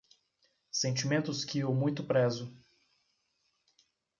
Sentimentos 0.71 1.45
que 1.45 1.59
eu 1.59 1.75
muito 1.75 2.03
prezo. 2.03 2.51